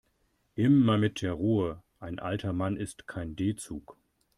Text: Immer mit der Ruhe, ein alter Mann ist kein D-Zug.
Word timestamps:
Immer 0.55 0.97
mit 0.97 1.21
der 1.21 1.33
Ruhe, 1.33 1.83
ein 1.99 2.17
alter 2.17 2.53
Mann 2.53 2.75
ist 2.75 3.05
kein 3.05 3.35
D-Zug. 3.35 3.97